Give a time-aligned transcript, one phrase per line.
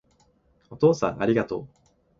[0.71, 1.67] お父さんありがとう